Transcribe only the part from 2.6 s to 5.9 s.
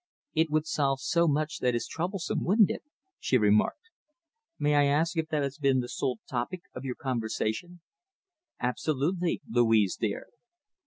it?" she remarked. "May I ask if that has been the